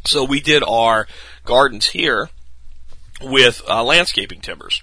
[0.05, 1.07] So we did our
[1.45, 2.31] gardens here
[3.21, 4.83] with uh, landscaping timbers.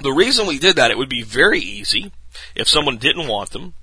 [0.00, 2.12] The reason we did that, it would be very easy
[2.54, 3.74] if someone didn't want them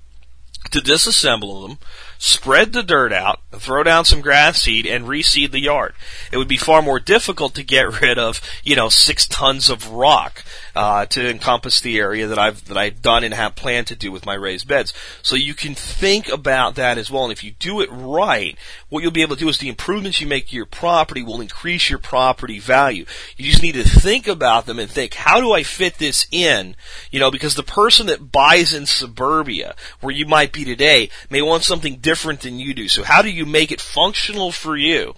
[0.70, 1.78] to disassemble them,
[2.20, 5.94] spread the dirt out, throw down some grass seed, and reseed the yard.
[6.30, 9.90] It would be far more difficult to get rid of, you know, six tons of
[9.90, 10.44] rock
[10.76, 14.12] uh, to encompass the area that I've that I've done and have planned to do
[14.12, 14.92] with my raised beds.
[15.22, 17.24] So you can think about that as well.
[17.24, 18.56] And if you do it right,
[18.90, 21.40] what you'll be able to do is the improvements you make to your property will
[21.40, 23.06] increase your property value.
[23.38, 26.76] You just need to think about them and think, how do I fit this in?
[27.10, 31.40] You know, because the person that buys in suburbia, where you might be today, may
[31.40, 32.88] want something different different than you do.
[32.88, 35.14] So how do you make it functional for you,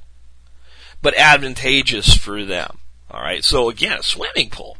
[1.00, 2.80] but advantageous for them?
[3.10, 3.42] All right.
[3.42, 4.76] So again, a swimming pool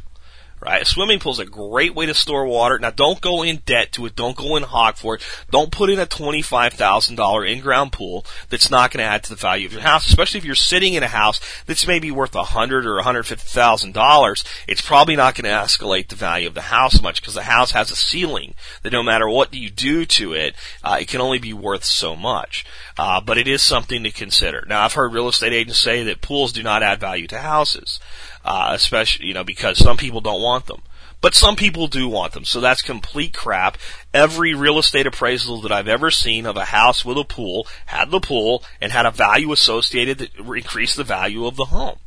[0.64, 0.82] right?
[0.82, 2.78] A swimming pool is a great way to store water.
[2.78, 4.16] Now, don't go in debt to it.
[4.16, 5.22] Don't go in hog for it.
[5.50, 9.30] Don't put in a twenty-five thousand dollar in-ground pool that's not going to add to
[9.30, 10.06] the value of your house.
[10.06, 13.24] Especially if you're sitting in a house that's maybe worth a hundred or one hundred
[13.24, 17.20] fifty thousand dollars, it's probably not going to escalate the value of the house much
[17.20, 20.98] because the house has a ceiling that no matter what you do to it, uh,
[21.00, 22.64] it can only be worth so much.
[22.98, 24.64] Uh, but it is something to consider.
[24.68, 27.98] Now, I've heard real estate agents say that pools do not add value to houses
[28.44, 30.82] uh, especially you know because some people don't want them.
[31.20, 33.78] But some people do want them, so that's complete crap.
[34.12, 38.10] Every real estate appraisal that I've ever seen of a house with a pool had
[38.10, 41.98] the pool and had a value associated that increased the value of the home.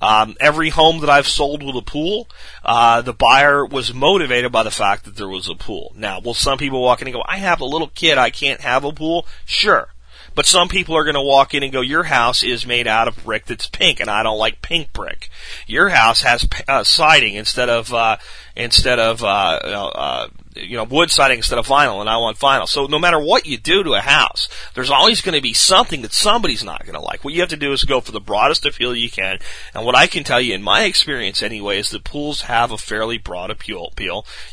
[0.00, 2.28] Um, every home that I've sold with a pool,
[2.64, 5.92] uh, the buyer was motivated by the fact that there was a pool.
[5.96, 8.60] Now, will some people walk in and go, I have a little kid, I can't
[8.60, 9.26] have a pool?
[9.44, 9.88] Sure.
[10.34, 13.08] But some people are going to walk in and go, your house is made out
[13.08, 15.30] of brick that's pink, and I don't like pink brick.
[15.66, 18.18] Your house has uh, siding instead of uh,
[18.56, 22.68] instead of uh, uh, you know, wood siding instead of vinyl and I want vinyl.
[22.68, 26.02] So no matter what you do to a house, there's always going to be something
[26.02, 27.24] that somebody's not going to like.
[27.24, 29.38] What you have to do is go for the broadest appeal you can.
[29.74, 32.78] And what I can tell you in my experience anyway is that pools have a
[32.78, 33.92] fairly broad appeal.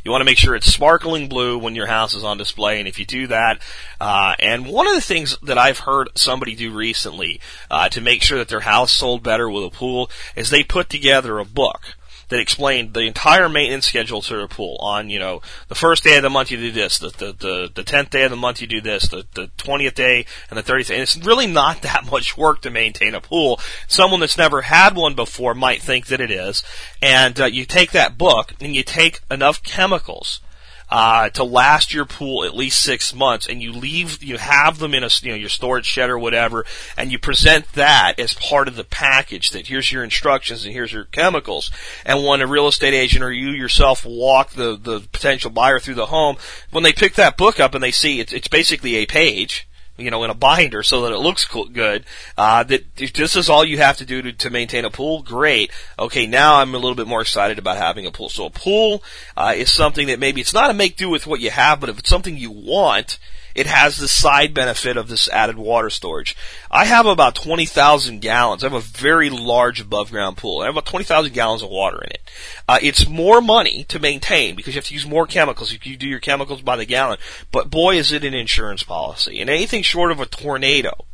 [0.03, 2.79] You want to make sure it's sparkling blue when your house is on display.
[2.79, 3.61] And if you do that,
[3.99, 7.39] uh, and one of the things that I've heard somebody do recently,
[7.69, 10.89] uh, to make sure that their house sold better with a pool is they put
[10.89, 11.95] together a book
[12.29, 14.77] that explained the entire maintenance schedule to the pool.
[14.81, 17.71] On you know the first day of the month you do this, the the the,
[17.73, 20.63] the tenth day of the month you do this, the the twentieth day and the
[20.63, 20.89] thirtieth.
[20.89, 23.59] And it's really not that much work to maintain a pool.
[23.87, 26.63] Someone that's never had one before might think that it is.
[27.01, 30.39] And uh, you take that book and you take enough chemicals
[30.89, 34.93] uh, to last your pool at least six months, and you leave, you have them
[34.93, 36.65] in a, you know, your storage shed or whatever,
[36.97, 39.49] and you present that as part of the package.
[39.51, 41.71] That here's your instructions and here's your chemicals.
[42.05, 45.95] And when a real estate agent or you yourself walk the the potential buyer through
[45.95, 46.37] the home,
[46.71, 49.67] when they pick that book up and they see it's, it's basically a page
[49.97, 52.05] you know, in a binder so that it looks cool, good.
[52.37, 55.21] Uh, that if this is all you have to do to, to maintain a pool,
[55.23, 55.71] great.
[55.97, 58.29] Okay, now I'm a little bit more excited about having a pool.
[58.29, 59.03] So a pool
[59.37, 61.89] uh, is something that maybe it's not a make do with what you have, but
[61.89, 63.17] if it's something you want,
[63.55, 66.35] it has the side benefit of this added water storage.
[66.69, 68.63] I have about 20,000 gallons.
[68.63, 70.59] I have a very large above ground pool.
[70.59, 72.31] I have about 20,000 gallons of water in it.
[72.67, 75.71] Uh, it's more money to maintain because you have to use more chemicals.
[75.71, 77.17] You, you do your chemicals by the gallon.
[77.51, 79.39] But boy, is it an insurance policy.
[79.39, 81.05] And anything short of a tornado,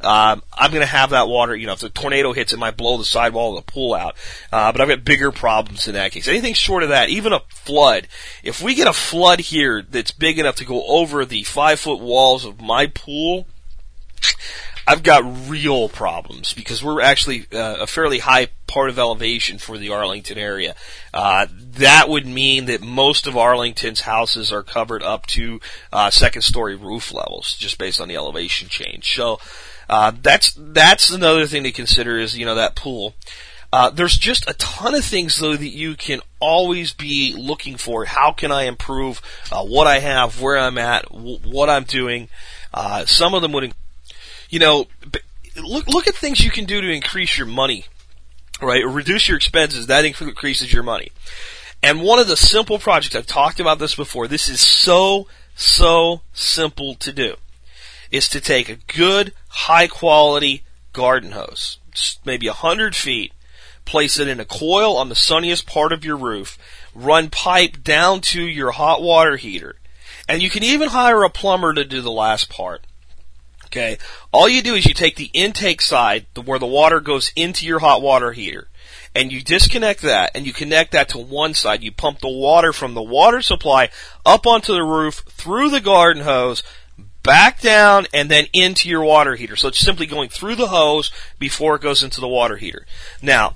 [0.00, 1.54] um, I'm going to have that water.
[1.54, 4.16] You know, if the tornado hits, it might blow the sidewall of the pool out.
[4.52, 6.28] Uh, but I've got bigger problems in that case.
[6.28, 8.08] Anything short of that, even a flood.
[8.42, 12.00] If we get a flood here that's big enough to go over the five foot
[12.00, 13.46] walls of my pool,
[14.88, 19.76] I've got real problems because we're actually uh, a fairly high part of elevation for
[19.76, 20.74] the Arlington area.
[21.12, 25.60] Uh, that would mean that most of Arlington's houses are covered up to
[25.92, 29.14] uh, second story roof levels, just based on the elevation change.
[29.14, 29.38] So
[29.88, 33.14] uh, that's that's another thing to consider is you know that pool.
[33.70, 38.06] Uh, there's just a ton of things though that you can always be looking for.
[38.06, 39.20] How can I improve
[39.52, 42.28] uh, what I have, where I'm at, w- what I'm doing?
[42.72, 43.74] Uh, some of them would,
[44.48, 44.86] you know,
[45.56, 47.84] look look at things you can do to increase your money,
[48.62, 48.86] right?
[48.86, 49.86] Reduce your expenses.
[49.86, 51.12] That increases your money.
[51.82, 54.28] And one of the simple projects I've talked about this before.
[54.28, 57.36] This is so so simple to do
[58.10, 61.78] is to take a good, high quality garden hose,
[62.24, 63.32] maybe a hundred feet,
[63.84, 66.56] place it in a coil on the sunniest part of your roof,
[66.94, 69.74] run pipe down to your hot water heater,
[70.28, 72.82] and you can even hire a plumber to do the last part.
[73.66, 73.98] Okay,
[74.32, 77.80] all you do is you take the intake side, where the water goes into your
[77.80, 78.68] hot water heater,
[79.14, 81.82] and you disconnect that and you connect that to one side.
[81.82, 83.90] You pump the water from the water supply
[84.24, 86.62] up onto the roof through the garden hose
[87.28, 89.54] back down and then into your water heater.
[89.54, 92.86] So it's simply going through the hose before it goes into the water heater.
[93.20, 93.54] Now,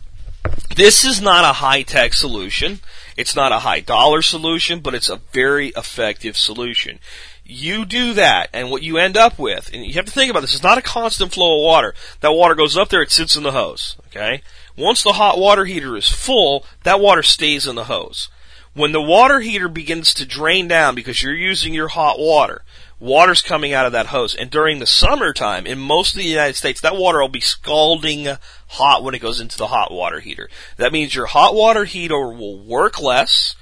[0.76, 2.80] this is not a high tech solution.
[3.16, 6.98] It's not a high dollar solution, but it's a very effective solution.
[7.46, 10.40] You do that, and what you end up with, and you have to think about
[10.40, 11.94] this, it's not a constant flow of water.
[12.20, 14.42] That water goes up there, it sits in the hose, okay?
[14.76, 18.28] Once the hot water heater is full, that water stays in the hose.
[18.74, 22.62] When the water heater begins to drain down because you're using your hot water,
[23.02, 24.34] water's coming out of that hose.
[24.34, 28.28] And during the summertime, in most of the United States, that water will be scalding
[28.68, 30.48] hot when it goes into the hot water heater.
[30.76, 33.56] That means your hot water heater will work less,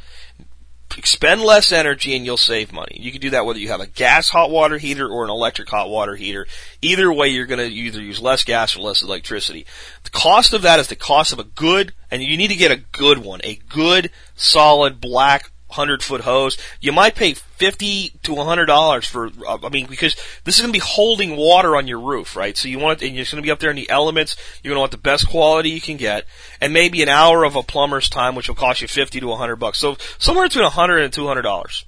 [0.97, 2.99] expend less energy, and you'll save money.
[3.01, 5.71] You can do that whether you have a gas hot water heater or an electric
[5.71, 6.47] hot water heater.
[6.83, 9.65] Either way, you're to either use less gas or less electricity.
[10.05, 12.73] The cost of that is the cost of a good, and you need to get
[12.73, 16.57] a good one, a good, solid black hundred foot hose.
[16.81, 19.31] You might pay fifty to a hundred dollars for.
[19.47, 22.57] Uh, I mean, because this is going to be holding water on your roof, right?
[22.57, 24.37] So you want it, and you're going to be up there in the elements.
[24.63, 26.25] You're going to want the best quality you can get,
[26.61, 29.37] and maybe an hour of a plumber's time, which will cost you fifty to a
[29.37, 29.79] hundred bucks.
[29.79, 31.85] So somewhere between a hundred and two hundred dollars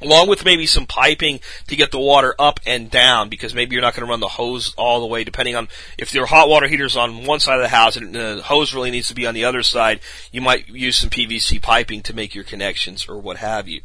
[0.00, 3.82] along with maybe some piping to get the water up and down because maybe you're
[3.82, 6.66] not going to run the hose all the way depending on if your hot water
[6.66, 9.34] heater's on one side of the house and the hose really needs to be on
[9.34, 10.00] the other side
[10.32, 13.80] you might use some PVC piping to make your connections or what have you.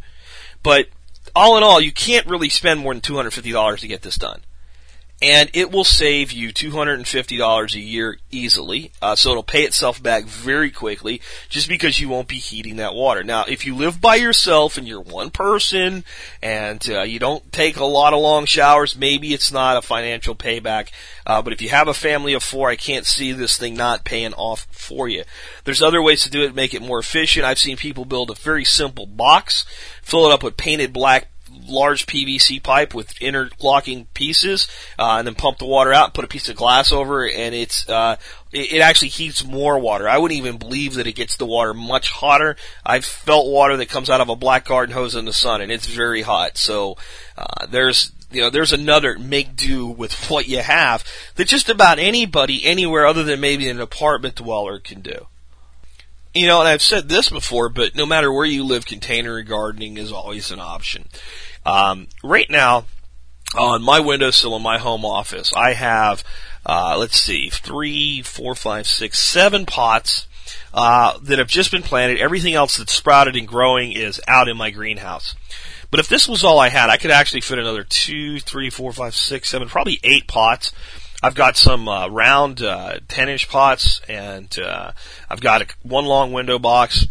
[0.64, 0.88] But
[1.36, 4.42] all in all you can't really spend more than $250 to get this done
[5.22, 8.92] and it will save you $250 a year easily.
[9.02, 12.96] Uh, so it'll pay itself back very quickly just because you won't be heating that
[12.96, 13.24] water.
[13.24, 16.06] Now, if you live by yourself and you're one person
[16.42, 20.36] and uh, you don't take a lot of long showers, maybe it's not a financial
[20.36, 20.90] payback.
[21.26, 24.06] Uh, but if you have a family of four, I can't see this thing not
[24.06, 25.26] paying off for you.
[25.66, 27.46] There's other ways to do it, make it more efficient.
[27.46, 29.66] I've seen people build a very simple box,
[30.02, 31.28] fill it up with painted black
[31.68, 34.68] large PVC pipe with interlocking pieces,
[34.98, 37.36] uh, and then pump the water out, and put a piece of glass over it,
[37.36, 38.16] and it's, uh,
[38.52, 40.08] it, it, actually heats more water.
[40.08, 42.56] I wouldn't even believe that it gets the water much hotter.
[42.86, 45.72] I've felt water that comes out of a black garden hose in the sun, and
[45.72, 46.58] it's very hot.
[46.58, 46.98] So,
[47.38, 51.04] uh, there's, you know, there's another make do with what you have
[51.36, 55.28] that just about anybody anywhere other than maybe an apartment dweller can do.
[56.34, 59.98] You know, and I've said this before, but no matter where you live, container gardening
[59.98, 61.08] is always an option.
[61.66, 62.86] Um, right now,
[63.58, 66.24] on my windowsill in my home office, I have,
[66.66, 70.28] uh, let's see, three, four, five, six, seven pots
[70.74, 72.20] uh, that have just been planted.
[72.20, 75.36] Everything else that's sprouted and growing is out in my greenhouse.
[75.92, 78.92] But if this was all I had, I could actually fit another two, three, four,
[78.92, 80.72] five, six, seven, probably eight pots.
[81.22, 84.92] I've got some uh, round uh, 10 inch pots, and uh,
[85.30, 87.08] I've got a, one long window box.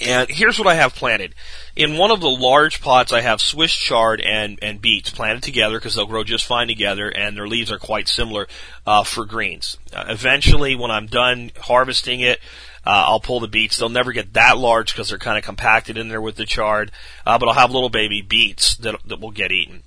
[0.00, 1.34] And here's what I have planted.
[1.78, 5.78] In one of the large pots, I have Swiss chard and, and beets planted together
[5.78, 8.48] because they'll grow just fine together, and their leaves are quite similar
[8.84, 9.78] uh, for greens.
[9.94, 12.40] Uh, eventually, when I'm done harvesting it,
[12.84, 13.76] uh, I'll pull the beets.
[13.76, 16.90] They'll never get that large because they're kind of compacted in there with the chard,
[17.24, 19.84] uh, but I'll have little baby beets that, that will get eaten.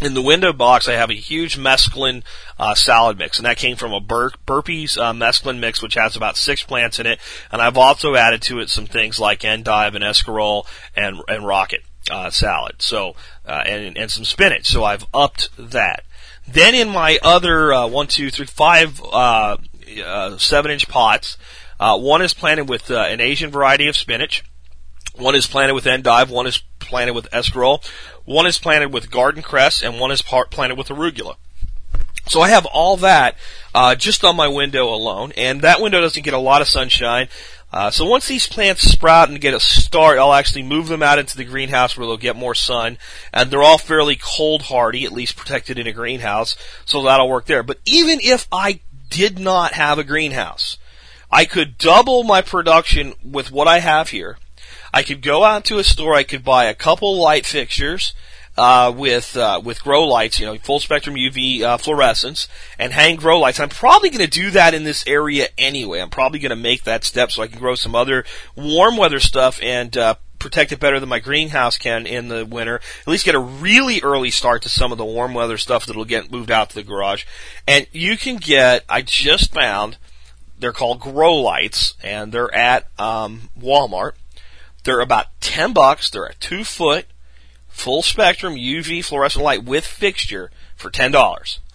[0.00, 2.22] In the window box, I have a huge mesclun
[2.58, 6.38] uh, salad mix, and that came from a Bur- Burpee's uh, mix, which has about
[6.38, 7.18] six plants in it.
[7.52, 11.82] And I've also added to it some things like endive and escarole and and rocket
[12.10, 12.80] uh, salad.
[12.80, 14.68] So uh, and and some spinach.
[14.68, 16.04] So I've upped that.
[16.48, 19.58] Then in my other uh, one, two, three, five uh,
[20.02, 21.36] uh, seven inch pots,
[21.78, 24.44] uh, one is planted with an Asian variety of spinach.
[25.16, 26.30] One is planted with endive.
[26.30, 27.84] One is planted with escarole.
[28.24, 31.36] One is planted with garden cress, and one is planted with arugula.
[32.28, 33.36] So I have all that
[33.74, 37.28] uh, just on my window alone, and that window doesn't get a lot of sunshine.
[37.72, 41.18] Uh, so once these plants sprout and get a start, I'll actually move them out
[41.18, 42.98] into the greenhouse where they'll get more sun,
[43.32, 47.46] and they're all fairly cold hardy, at least protected in a greenhouse, so that'll work
[47.46, 47.62] there.
[47.62, 50.78] But even if I did not have a greenhouse,
[51.30, 54.38] I could double my production with what I have here
[54.92, 56.14] I could go out to a store.
[56.14, 58.14] I could buy a couple light fixtures
[58.56, 62.48] uh, with uh, with grow lights, you know, full spectrum UV uh, fluorescence,
[62.78, 63.60] and hang grow lights.
[63.60, 66.00] I'm probably going to do that in this area anyway.
[66.00, 68.24] I'm probably going to make that step so I can grow some other
[68.56, 72.76] warm weather stuff and uh, protect it better than my greenhouse can in the winter.
[73.00, 76.04] At least get a really early start to some of the warm weather stuff that'll
[76.04, 77.24] get moved out to the garage.
[77.66, 78.84] And you can get.
[78.88, 79.96] I just found.
[80.58, 84.12] They're called grow lights, and they're at um, Walmart
[84.84, 86.10] they're about 10 bucks.
[86.10, 87.06] They're a two foot
[87.68, 91.14] full spectrum UV fluorescent light with fixture for $10.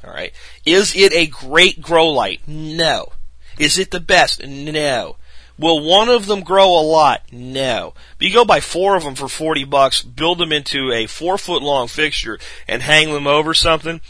[0.03, 0.33] All right.
[0.65, 2.41] Is it a great grow light?
[2.47, 3.13] No.
[3.57, 4.45] Is it the best?
[4.45, 5.17] No.
[5.57, 7.23] Will one of them grow a lot?
[7.31, 7.93] No.
[8.17, 11.37] But you go buy four of them for 40 bucks, build them into a four
[11.37, 12.37] foot long fixture
[12.67, 14.01] and hang them over something,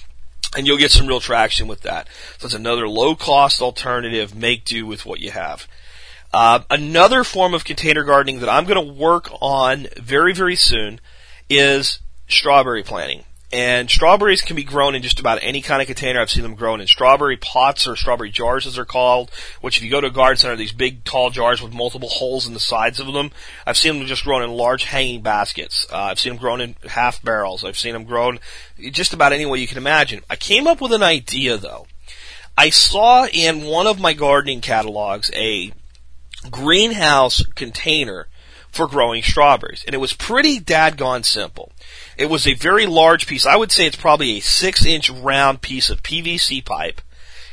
[0.58, 2.08] and you'll get some real traction with that.
[2.40, 4.36] So it's another low cost alternative.
[4.36, 5.68] Make do with what you have.
[6.34, 11.00] Uh, another form of container gardening that I'm going to work on very, very soon
[11.50, 13.24] is strawberry planting.
[13.54, 16.20] And strawberries can be grown in just about any kind of container.
[16.20, 19.84] I've seen them grown in strawberry pots or strawberry jars as they're called, which if
[19.84, 22.60] you go to a garden center, these big tall jars with multiple holes in the
[22.60, 23.32] sides of them.
[23.66, 25.88] I've seen them just grown in large hanging baskets.
[25.90, 27.64] Uh, I've seen them grown in half barrels.
[27.64, 28.40] I've seen them grown
[28.92, 30.22] just about any way you can imagine.
[30.30, 31.88] I came up with an idea though.
[32.58, 35.72] I saw in one of my gardening catalogs a
[36.52, 38.28] greenhouse container
[38.76, 39.84] for growing strawberries.
[39.86, 41.72] And it was pretty dadgone simple.
[42.18, 43.46] It was a very large piece.
[43.46, 47.02] I would say it's probably a six inch round piece of PVC pipe.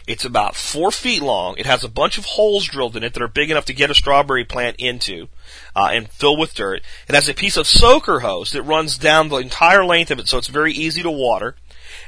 [0.06, 1.54] It's about four feet long.
[1.58, 3.90] It has a bunch of holes drilled in it that are big enough to get
[3.90, 5.28] a strawberry plant into
[5.76, 6.82] uh, and fill with dirt.
[7.08, 10.28] It has a piece of soaker hose that runs down the entire length of it,
[10.28, 11.54] so it's very easy to water.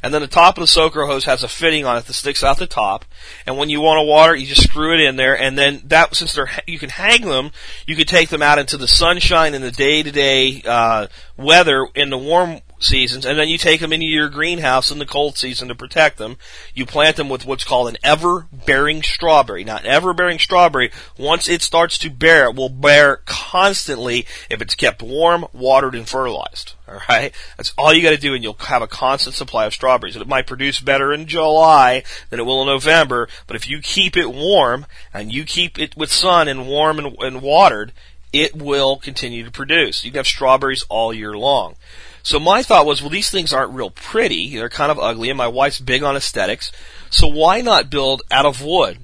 [0.03, 2.43] And then the top of the soaker hose has a fitting on it that sticks
[2.43, 3.05] out the top.
[3.47, 5.39] And when you want to water, you just screw it in there.
[5.39, 7.51] And then that, since they're, you can hang them,
[7.87, 11.87] you can take them out into the sunshine in the day to day, uh weather
[11.95, 15.37] in the warm seasons, and then you take them into your greenhouse in the cold
[15.37, 16.37] season to protect them.
[16.75, 19.65] You plant them with what's called an ever-bearing strawberry.
[19.65, 24.75] Now, an ever-bearing strawberry, once it starts to bear, it will bear constantly if it's
[24.75, 26.75] kept warm, watered, and fertilized.
[26.87, 27.35] Alright?
[27.57, 30.17] That's all you gotta do, and you'll have a constant supply of strawberries.
[30.17, 34.17] It might produce better in July than it will in November, but if you keep
[34.17, 37.93] it warm, and you keep it with sun and warm and, and watered,
[38.33, 40.05] it will continue to produce.
[40.05, 41.77] You can have strawberries all year long.
[42.25, 44.57] So my thought was, well, these things aren't real pretty.
[44.57, 46.73] They're kind of ugly, and my wife's big on aesthetics.
[47.11, 48.99] So why not build out of wood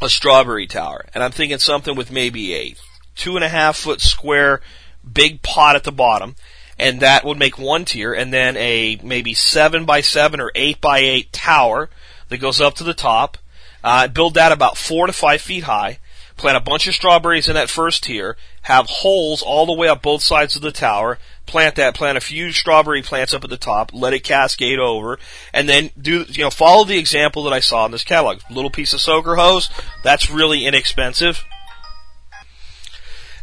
[0.00, 1.04] a strawberry tower?
[1.14, 2.74] And I'm thinking something with maybe a
[3.14, 4.62] two and a half foot square
[5.10, 6.34] big pot at the bottom,
[6.78, 10.80] and that would make one tier, and then a maybe seven by seven or eight
[10.80, 11.90] by eight tower
[12.30, 13.36] that goes up to the top.
[13.84, 15.98] Uh, build that about four to five feet high.
[16.36, 18.36] Plant a bunch of strawberries in that first tier.
[18.62, 22.20] Have holes all the way up both sides of the tower plant that, plant a
[22.20, 25.18] few strawberry plants up at the top, let it cascade over,
[25.52, 28.40] and then do, you know, follow the example that I saw in this catalog.
[28.50, 29.70] Little piece of soaker hose,
[30.02, 31.44] that's really inexpensive.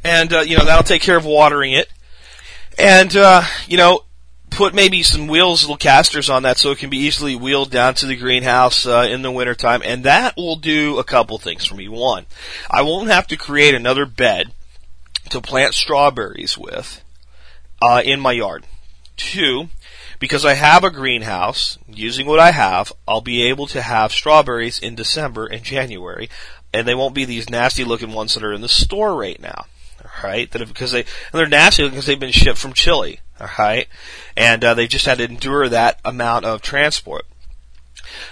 [0.04, 1.88] And, uh, you know, that'll take care of watering it.
[2.78, 4.04] And, uh, you know,
[4.54, 7.94] put maybe some wheels, little casters on that so it can be easily wheeled down
[7.96, 9.82] to the greenhouse uh, in the wintertime.
[9.84, 11.88] And that will do a couple things for me.
[11.88, 12.26] One,
[12.70, 14.52] I won't have to create another bed
[15.30, 17.04] to plant strawberries with
[17.82, 18.66] uh, in my yard.
[19.18, 19.70] Two,
[20.20, 24.80] because I have a greenhouse, using what I have, I'll be able to have strawberries
[24.80, 26.30] in December and January,
[26.74, 29.66] and they won't be these nasty looking ones that are in the store right now.
[30.24, 30.50] Right?
[30.52, 33.20] That because they and they're nasty because they've been shipped from Chile.
[33.40, 33.88] All right,
[34.38, 37.26] and uh, they just had to endure that amount of transport.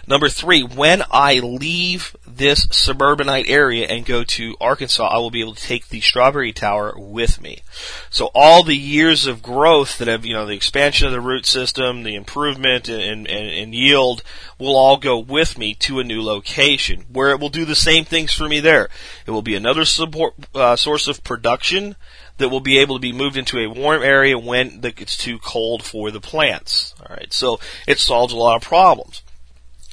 [0.05, 5.41] Number three, when I leave this suburbanite area and go to Arkansas, I will be
[5.41, 7.61] able to take the strawberry tower with me.
[8.09, 11.45] So all the years of growth that have, you know, the expansion of the root
[11.45, 14.23] system, the improvement and, in, in yield
[14.57, 18.05] will all go with me to a new location where it will do the same
[18.05, 18.89] things for me there.
[19.25, 21.95] It will be another support, uh, source of production
[22.37, 25.39] that will be able to be moved into a warm area when the it's too
[25.39, 26.93] cold for the plants.
[27.01, 29.21] Alright, so it solves a lot of problems.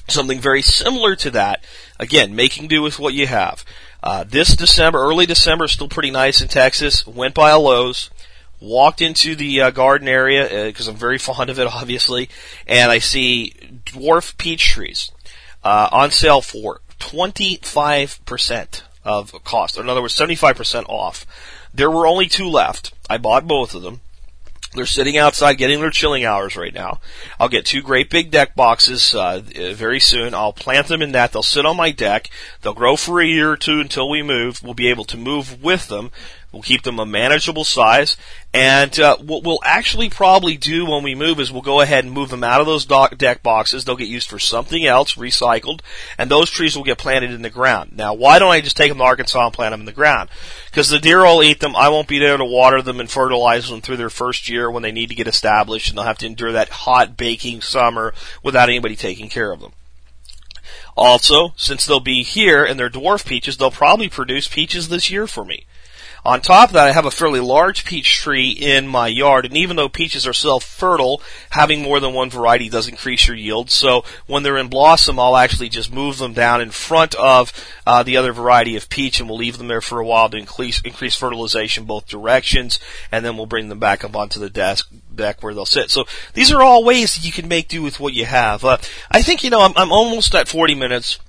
[0.07, 1.63] Something very similar to that,
[1.99, 3.63] again, making do with what you have.
[4.01, 7.05] Uh, this December, early December, still pretty nice in Texas.
[7.05, 8.09] Went by a Lowe's,
[8.59, 12.29] walked into the uh, garden area because uh, I'm very fond of it, obviously,
[12.65, 13.53] and I see
[13.85, 15.11] dwarf peach trees
[15.63, 19.77] uh, on sale for 25% of cost.
[19.77, 21.25] In other words, 75% off.
[21.73, 22.93] There were only two left.
[23.09, 24.01] I bought both of them.
[24.75, 27.01] They're sitting outside getting their chilling hours right now.
[27.39, 29.41] I'll get two great big deck boxes uh,
[29.73, 30.35] very soon.
[30.35, 31.31] I'll plant them in that.
[31.31, 32.29] They'll sit on my deck.
[32.61, 34.63] They'll grow for a year or two until we move.
[34.63, 36.11] We'll be able to move with them.
[36.51, 38.17] We'll keep them a manageable size.
[38.53, 42.13] And uh, what we'll actually probably do when we move is we'll go ahead and
[42.13, 43.85] move them out of those deck boxes.
[43.85, 45.81] They'll get used for something else, recycled,
[46.17, 47.91] and those trees will get planted in the ground.
[47.95, 50.29] Now, why don't I just take them to Arkansas and plant them in the ground?
[50.71, 51.75] Because the deer will eat them.
[51.75, 54.81] I won't be there to water them and fertilize them through their first year when
[54.81, 58.69] they need to get established, and they'll have to endure that hot baking summer without
[58.69, 59.73] anybody taking care of them.
[60.97, 65.27] Also, since they'll be here and they're dwarf peaches, they'll probably produce peaches this year
[65.27, 65.65] for me.
[66.25, 69.55] On top of that, I have a fairly large peach tree in my yard, and
[69.55, 73.69] even though peaches are self-fertile, having more than one variety does increase your yield.
[73.69, 77.53] So when they're in blossom, I'll actually just move them down in front of
[77.87, 80.37] uh, the other variety of peach, and we'll leave them there for a while to
[80.37, 82.79] increase increase fertilization both directions,
[83.11, 85.91] and then we'll bring them back up onto the desk deck where they'll sit.
[85.91, 88.65] So these are all ways that you can make do with what you have.
[88.65, 88.77] Uh,
[89.11, 91.19] I think you know I'm, I'm almost at 40 minutes.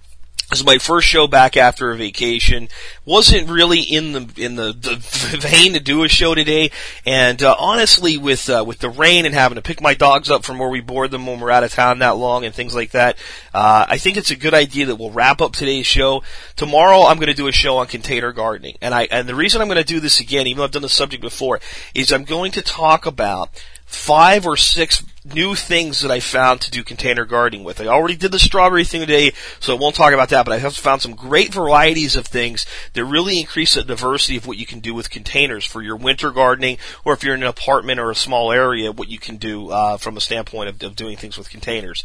[0.53, 2.69] Is my first show back after a vacation.
[3.05, 4.97] Wasn't really in the in the, the
[5.41, 6.73] vein to do a show today,
[7.07, 10.45] and uh, honestly, with uh, with the rain and having to pick my dogs up
[10.45, 12.91] from where we board them when we're out of town that long and things like
[12.91, 13.17] that,
[13.55, 16.25] uh, I think it's a good idea that we'll wrap up today's show.
[16.57, 19.63] Tomorrow, I'm going to do a show on container gardening, and I and the reason
[19.63, 21.61] I'm going to do this again, even though I've done the subject before,
[21.95, 23.51] is I'm going to talk about
[23.87, 27.81] five or six new things that I found to do container gardening with.
[27.81, 30.59] I already did the strawberry thing today, so I won't talk about that, but I
[30.59, 32.65] have found some great varieties of things
[32.95, 36.31] that really increase the diversity of what you can do with containers for your winter
[36.31, 39.71] gardening, or if you're in an apartment or a small area, what you can do
[39.71, 42.03] uh, from a standpoint of, of, doing things with containers.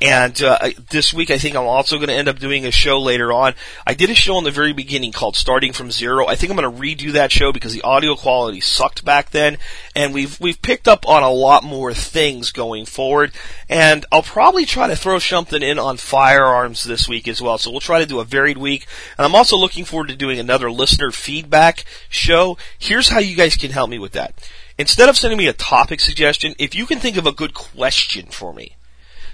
[0.00, 3.00] And uh, this week, I think I'm also going to end up doing a show
[3.00, 3.54] later on.
[3.86, 6.26] I did a show in the very beginning called Starting from Zero.
[6.26, 9.58] I think I'm going to redo that show because the audio quality sucked back then,
[9.94, 13.30] and we've we've picked up on a lot more things going forward.
[13.68, 17.58] And I'll probably try to throw something in on firearms this week as well.
[17.58, 18.86] So we'll try to do a varied week.
[19.16, 22.58] And I'm also looking forward to doing another listener feedback show.
[22.76, 24.34] Here's how you guys can help me with that.
[24.78, 28.26] Instead of sending me a topic suggestion, if you can think of a good question
[28.26, 28.76] for me,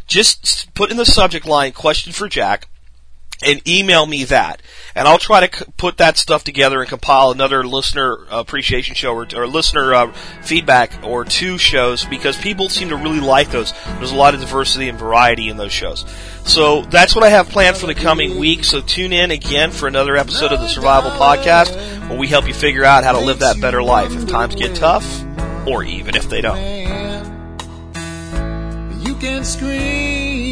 [0.07, 2.69] just put in the subject line question for Jack
[3.45, 4.63] and email me that.
[4.95, 9.15] And I'll try to c- put that stuff together and compile another listener appreciation show
[9.15, 10.13] or, or listener uh,
[10.43, 13.73] feedback or two shows because people seem to really like those.
[13.99, 16.05] There's a lot of diversity and variety in those shows.
[16.45, 18.65] So that's what I have planned for the coming week.
[18.65, 21.75] So tune in again for another episode of the Survival Podcast
[22.09, 24.77] where we help you figure out how to live that better life if times get
[24.77, 25.25] tough
[25.67, 26.61] or even if they don't.
[29.05, 30.52] You can scream